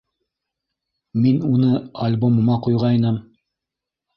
Мин 1.25 1.37
уны... 1.49 1.69
альбомыма 2.07 2.59
ҡуйғайным!.. 2.69 3.21